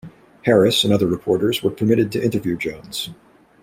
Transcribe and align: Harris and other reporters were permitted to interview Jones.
Harris 0.45 0.83
and 0.83 0.91
other 0.91 1.05
reporters 1.05 1.61
were 1.61 1.69
permitted 1.69 2.11
to 2.11 2.23
interview 2.25 2.57
Jones. 2.57 3.11